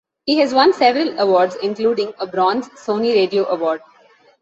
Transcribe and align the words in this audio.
He 0.25 0.39
has 0.39 0.51
won 0.51 0.73
several 0.73 1.19
awards 1.19 1.55
including 1.61 2.11
a 2.19 2.25
Bronze 2.25 2.67
Sony 2.69 3.13
Radio 3.13 3.47
Award. 3.47 3.81